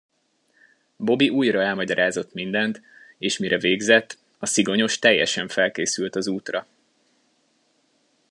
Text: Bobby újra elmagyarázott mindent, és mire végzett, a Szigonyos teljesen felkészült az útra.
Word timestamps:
Bobby 0.97 1.29
újra 1.29 1.61
elmagyarázott 1.61 2.33
mindent, 2.33 2.81
és 3.17 3.37
mire 3.37 3.57
végzett, 3.57 4.17
a 4.39 4.45
Szigonyos 4.45 4.99
teljesen 4.99 5.47
felkészült 5.47 6.15
az 6.15 6.27
útra. 6.27 6.67